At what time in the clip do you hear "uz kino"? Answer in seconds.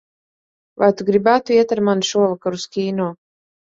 2.61-3.11